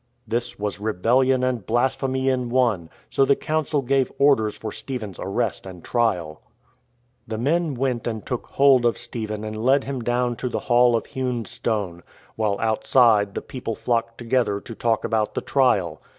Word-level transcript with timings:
This 0.27 0.57
was 0.57 0.79
rebellion 0.79 1.43
and 1.43 1.63
blasphemy 1.63 2.27
in 2.27 2.49
one, 2.49 2.89
so 3.11 3.23
the 3.23 3.35
Council 3.35 3.83
gave 3.83 4.11
orders 4.17 4.57
for 4.57 4.71
Stephen's 4.71 5.19
arrest 5.19 5.67
and 5.67 5.83
trial. 5.83 6.41
The 7.27 7.37
men 7.37 7.75
went 7.75 8.07
and 8.07 8.25
took 8.25 8.47
hold 8.47 8.83
of 8.83 8.97
Stephen 8.97 9.43
and 9.43 9.55
led 9.55 9.83
him 9.83 10.01
down 10.01 10.37
to 10.37 10.49
the 10.49 10.57
Hall 10.61 10.95
of 10.95 11.05
Hewn 11.05 11.45
Stone, 11.45 12.01
while, 12.35 12.57
outside, 12.59 13.35
the 13.35 13.43
people 13.43 13.75
flocked 13.75 14.17
together 14.17 14.59
to 14.59 14.73
talk 14.73 15.05
about 15.05 15.35
the 15.35 15.41
trial. 15.41 16.01